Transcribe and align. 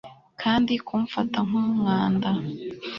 kandi 0.41 0.73
kumfata 0.87 1.37
nk'umwanda 1.47 2.29